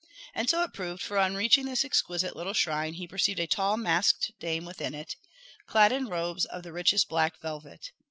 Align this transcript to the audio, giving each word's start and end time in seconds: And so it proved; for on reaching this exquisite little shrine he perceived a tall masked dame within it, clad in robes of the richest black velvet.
And 0.33 0.49
so 0.49 0.63
it 0.63 0.73
proved; 0.73 1.03
for 1.03 1.19
on 1.19 1.35
reaching 1.35 1.67
this 1.67 1.85
exquisite 1.85 2.35
little 2.35 2.55
shrine 2.55 2.95
he 2.95 3.05
perceived 3.07 3.39
a 3.39 3.45
tall 3.45 3.77
masked 3.77 4.31
dame 4.39 4.65
within 4.65 4.95
it, 4.95 5.15
clad 5.67 5.91
in 5.91 6.07
robes 6.07 6.45
of 6.45 6.63
the 6.63 6.73
richest 6.73 7.07
black 7.07 7.37
velvet. 7.39 7.91